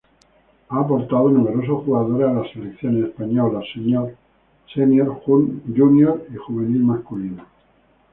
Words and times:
Ha 0.69 0.79
aportado 0.79 1.29
numerosos 1.29 1.85
jugadores 1.85 2.27
a 2.27 2.33
las 2.33 2.51
selecciones 2.53 3.09
españolas 3.09 3.63
señor, 3.71 4.09
junior 4.73 6.25
y 6.33 6.37
juvenil 6.37 6.81
masculina. 6.83 7.45